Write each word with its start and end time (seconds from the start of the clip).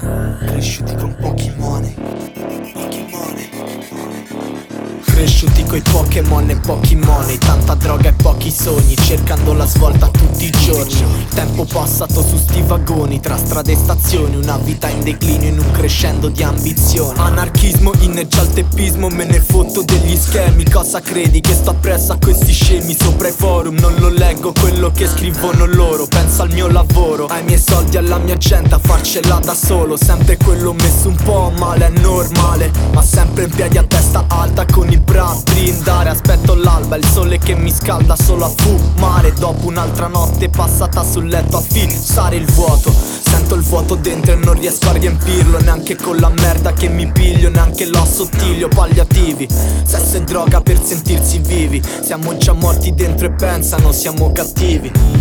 Cresciuti 0.00 0.94
con 0.94 1.14
pochi 1.16 1.52
money 1.58 1.94
Cresciuti 5.04 5.64
coi 5.64 5.82
Pokémon 5.82 6.48
e 6.50 6.56
pochi 6.56 6.96
money 6.96 7.38
Tanta 7.38 7.74
droga 7.74 8.08
e 8.08 8.12
pochi 8.12 8.50
sogni 8.50 8.96
Cercando 8.96 9.52
la 9.52 9.66
svolta 9.66 10.08
tutti 10.08 10.44
i 10.44 10.50
giorni. 10.50 11.26
Tempo 11.34 11.64
passato 11.64 12.22
su 12.22 12.36
sti 12.36 12.62
vagoni 12.62 13.20
Tra 13.20 13.36
strade 13.36 13.72
e 13.72 13.76
stazioni 13.76 14.36
Una 14.36 14.58
vita 14.58 14.88
in 14.88 15.02
declino 15.02 15.44
in 15.44 15.58
un 15.58 15.70
crescendo 15.72 16.28
di 16.28 16.42
ambizioni. 16.42 17.18
Anarchismo, 17.18 17.92
inneggia 18.00 18.40
al 18.40 18.52
teppismo 18.52 19.08
Me 19.08 19.24
ne 19.24 19.40
fotto 19.40 19.82
degli 19.82 20.16
schemi. 20.16 20.68
Cosa 20.68 21.00
credi 21.00 21.40
che 21.40 21.54
sto 21.54 21.70
appresso 21.70 22.12
a 22.12 22.18
questi 22.18 22.52
scemi? 22.52 22.94
Sopra 22.98 23.28
i 23.28 23.32
forum 23.32 23.76
non 23.78 23.94
lo 23.98 24.08
leggo 24.08 24.52
quello 24.52 24.90
che 24.90 25.06
scrivono 25.06 25.66
loro. 25.66 26.06
Penso 26.06 26.42
al 26.42 26.52
mio 26.52 26.68
lavoro 26.68 27.26
Ai 27.26 27.42
miei 27.44 27.58
soldi, 27.60 27.96
alla 27.96 28.18
mia 28.18 28.36
gente 28.36 28.74
A 28.74 28.78
farcela 28.78 29.40
da 29.42 29.54
solo. 29.54 29.96
Sempre 29.96 30.36
quello 30.36 30.72
messo 30.72 31.08
un 31.08 31.16
po' 31.16 31.52
male 31.56 31.86
È 31.86 31.98
normale 32.00 32.70
Ma 32.92 33.02
sempre 33.02 33.44
in 33.44 33.50
piedi 33.50 33.78
a 33.78 33.82
testa 33.84 34.24
alta 34.28 34.64
Con 34.66 34.89
i 34.92 34.98
bra 34.98 35.34
brindare 35.44 36.10
Aspetto 36.10 36.54
l'alba, 36.54 36.96
il 36.96 37.04
sole 37.04 37.38
che 37.38 37.54
mi 37.54 37.70
scalda 37.72 38.16
solo 38.16 38.44
a 38.44 38.52
fumare. 38.54 39.32
Dopo 39.32 39.66
un'altra 39.66 40.06
notte 40.06 40.48
passata 40.48 41.04
sul 41.04 41.26
letto 41.26 41.58
a 41.58 41.60
fissare 41.60 42.36
il 42.36 42.46
vuoto 42.46 42.92
Sento 42.92 43.54
il 43.54 43.62
vuoto 43.62 43.94
dentro 43.94 44.32
e 44.32 44.36
non 44.36 44.54
riesco 44.54 44.88
a 44.88 44.92
riempirlo 44.92 45.60
Neanche 45.60 45.96
con 45.96 46.16
la 46.16 46.28
merda 46.28 46.72
che 46.72 46.88
mi 46.88 47.10
piglio 47.10 47.50
Neanche 47.50 47.86
lo 47.86 48.00
assottiglio 48.00 48.68
palliativi. 48.68 49.48
Sesso 49.84 50.16
e 50.16 50.22
droga 50.22 50.60
per 50.60 50.82
sentirsi 50.82 51.38
vivi 51.38 51.82
Siamo 52.02 52.36
già 52.36 52.52
morti 52.52 52.94
dentro 52.94 53.26
e 53.26 53.30
pensano 53.30 53.92
siamo 53.92 54.32
cattivi 54.32 55.19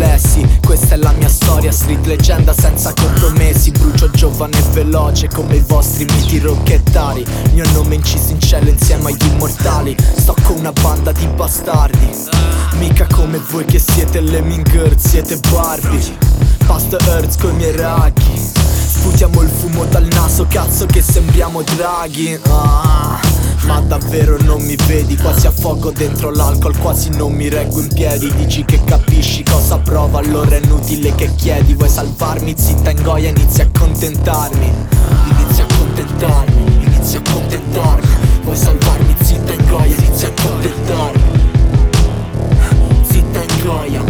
complessi. 0.00 0.46
Questa 0.64 0.94
è 0.94 0.96
la 0.96 1.12
mia 1.12 1.28
storia, 1.28 1.70
street 1.70 2.06
leggenda 2.06 2.54
senza 2.54 2.92
compromessi 2.94 3.70
Brucio 3.70 4.10
giovane 4.10 4.56
e 4.58 4.62
veloce 4.72 5.28
come 5.28 5.56
i 5.56 5.64
vostri 5.66 6.06
miti 6.06 6.38
rocchettari. 6.38 7.24
Mio 7.52 7.70
nome 7.72 7.96
inciso 7.96 8.32
in 8.32 8.40
cielo 8.40 8.70
insieme 8.70 9.10
agli 9.10 9.26
immortali. 9.26 9.94
Sto 10.16 10.34
con 10.42 10.58
una 10.58 10.72
banda 10.72 11.12
di 11.12 11.26
bastardi. 11.26 12.08
Mica 12.78 13.06
come 13.12 13.38
voi 13.50 13.66
che 13.66 13.78
siete 13.78 14.20
Lemminger, 14.20 14.98
siete 14.98 15.38
Barbie. 15.50 16.16
Past 16.66 16.96
Earth 17.06 17.38
coi 17.38 17.52
miei 17.54 17.76
raghi. 17.76 18.38
Sputiamo 18.38 19.42
il 19.42 19.50
fumo 19.50 19.84
dal 19.84 20.06
naso, 20.12 20.46
cazzo 20.48 20.86
che 20.86 21.02
sembriamo 21.02 21.62
draghi. 21.62 22.38
Ah, 22.48 23.20
Ma 23.66 23.80
davvero 23.80 24.36
non 24.40 24.62
mi 24.62 24.76
vedi, 24.86 25.16
quasi 25.16 25.46
affogo 25.46 25.90
dentro 25.90 26.30
l'alcol, 26.30 26.76
quasi 26.78 27.10
non 27.10 27.32
mi 27.32 27.48
reggo 27.48 27.80
in 27.80 27.88
piedi. 27.92 28.32
Dici 28.34 28.64
che 28.64 28.82
capisci 28.84 29.42
cosa 29.44 29.78
provo, 29.78 30.18
allora 30.18 30.56
è 30.56 30.60
inutile 30.62 31.14
che 31.14 31.34
chiedi. 31.34 31.74
Vuoi 31.74 31.88
salvarmi, 31.88 32.54
zitta 32.56 32.90
ingoia, 32.90 33.28
inizi 33.28 33.60
a 33.60 33.64
accontentarmi 33.64 34.72
Inizi 35.30 35.60
a 35.60 35.64
accontentarmi, 35.64 36.84
inizi 36.84 37.16
a 37.16 37.18
accontentarmi 37.20 38.08
Vuoi 38.42 38.56
salvarmi, 38.56 39.14
zitta 39.22 39.52
ingoia, 39.52 39.94
inizi 39.96 40.24
a 40.24 40.28
accontentarmi 40.28 41.22
Zitta 43.02 43.42
ingoia 43.42 44.02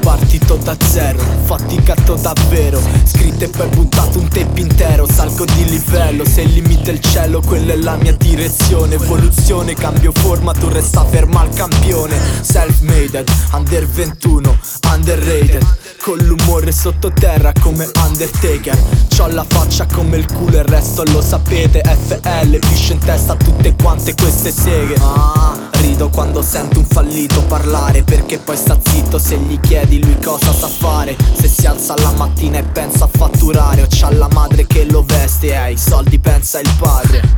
Partito 0.00 0.56
da 0.56 0.76
zero, 0.86 1.18
faticato 1.44 2.14
davvero. 2.14 2.78
Scritto 3.04 3.44
e 3.44 3.48
poi 3.48 3.68
buttato 4.14 4.18
un 4.18 4.28
tape 4.28 4.60
intero 4.60 5.06
Salgo 5.06 5.44
di 5.44 5.64
livello, 5.68 6.24
se 6.24 6.42
il 6.42 6.52
limite 6.52 6.90
il 6.92 7.00
cielo 7.00 7.40
Quella 7.40 7.72
è 7.72 7.76
la 7.76 7.96
mia 7.96 8.12
direzione 8.12 8.94
Evoluzione, 8.94 9.74
cambio 9.74 10.12
forma, 10.12 10.52
tu 10.52 10.68
resta 10.68 11.04
ferma 11.04 11.40
al 11.40 11.50
campione 11.50 12.16
Self-made, 12.40 13.24
under 13.52 13.86
21, 13.86 14.58
underrated 14.92 15.66
Con 16.00 16.18
l'umore 16.18 16.72
sottoterra 16.72 17.52
come 17.60 17.88
Undertaker 18.06 18.78
C'ho 19.14 19.26
la 19.28 19.44
faccia 19.46 19.86
come 19.86 20.16
il 20.16 20.26
culo, 20.26 20.58
il 20.58 20.64
resto 20.64 21.02
lo 21.04 21.20
sapete 21.20 21.82
FL, 21.82 22.58
pisce 22.58 22.92
in 22.94 22.98
testa 22.98 23.34
tutte 23.36 23.74
quante 23.80 24.14
queste 24.14 24.50
seghe. 24.50 24.96
Ah, 24.98 25.73
rido 25.94 26.08
quando 26.08 26.42
sento 26.42 26.80
un 26.80 26.84
fallito 26.84 27.42
parlare 27.42 28.02
Perché 28.02 28.38
poi 28.38 28.56
sta 28.56 28.76
zitto 28.82 29.18
se 29.18 29.36
gli 29.38 29.58
chiedi 29.60 30.02
lui 30.02 30.18
cosa 30.18 30.52
sa 30.52 30.68
fare. 30.68 31.16
Se 31.38 31.48
si 31.48 31.66
alza 31.66 31.94
la 31.98 32.12
mattina 32.12 32.58
e 32.58 32.64
pensa 32.64 33.04
a 33.04 33.08
fatturare 33.10 33.82
O 33.82 33.86
c'ha 33.88 34.12
la 34.12 34.28
madre 34.32 34.66
che 34.66 34.84
lo 34.84 35.02
veste 35.06 35.48
e 35.48 35.54
ai 35.54 35.78
soldi 35.78 36.18
pensa 36.18 36.60
il 36.60 36.70
padre 36.78 37.33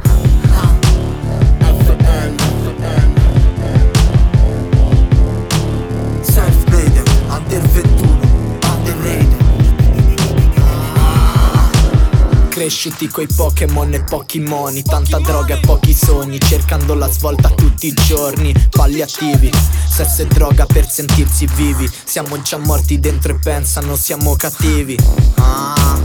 Cresciuti 12.56 13.09
coi 13.09 13.27
Pokémon 13.27 13.93
e 13.93 14.03
pochi 14.03 14.41
moni. 14.41 14.83
Tanta 14.83 15.19
droga 15.19 15.56
e 15.56 15.61
pochi 15.61 15.93
sogni 15.93 16.39
Cercando 16.41 16.94
la 16.94 17.06
svolta 17.06 17.50
tutti 17.50 17.87
i 17.87 17.93
giorni. 17.93 18.55
Palliativi 18.71 19.50
Sesso 19.87 20.22
e 20.22 20.27
droga 20.27 20.65
per 20.65 20.89
sentirsi 20.89 21.47
vivi. 21.55 21.87
Siamo 22.06 22.41
già 22.41 22.56
morti 22.56 22.99
dentro 22.99 23.34
e 23.34 23.39
pensano 23.39 23.95
siamo 23.95 24.34
cattivi. 24.37 24.99
Ah, 25.34 26.00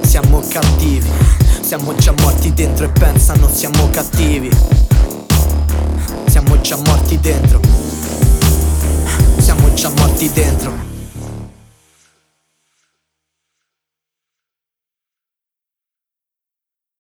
siamo 0.00 0.42
cattivi. 0.48 1.08
Siamo 1.60 1.94
già 1.94 2.12
morti 2.18 2.52
dentro 2.52 2.86
e 2.86 2.88
pensano 2.88 3.48
siamo 3.48 3.88
cattivi. 3.90 4.50
Siamo 6.26 6.60
già 6.62 6.76
morti 6.84 7.20
dentro. 7.20 7.60
Siamo 9.38 9.72
già 9.74 9.88
morti 9.90 10.32
dentro 10.32 10.85